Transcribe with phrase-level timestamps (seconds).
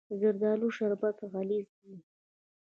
[0.09, 1.97] د زردالو شربت غلیظ وي.